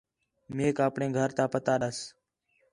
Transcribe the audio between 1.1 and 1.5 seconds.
گھر تا